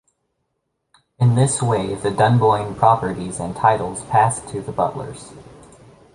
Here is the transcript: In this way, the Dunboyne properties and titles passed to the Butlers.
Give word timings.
In 1.19 1.35
this 1.35 1.61
way, 1.61 1.93
the 1.93 2.09
Dunboyne 2.09 2.73
properties 2.73 3.39
and 3.39 3.55
titles 3.55 4.01
passed 4.05 4.47
to 4.47 4.59
the 4.59 4.71
Butlers. 4.71 5.31